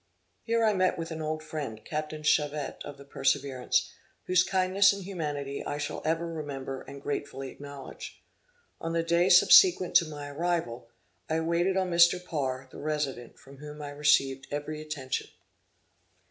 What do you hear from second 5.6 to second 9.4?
I shall ever remember and gratefully acknowledge. On the day